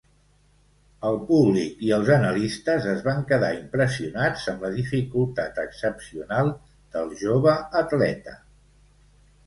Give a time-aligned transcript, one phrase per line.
[1.09, 6.53] El públic i els analistes es van quedar impressionats amb la dificultat excepcional
[6.97, 8.39] del jove atleta.